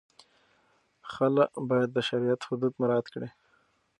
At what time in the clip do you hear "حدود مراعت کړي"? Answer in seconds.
2.49-3.29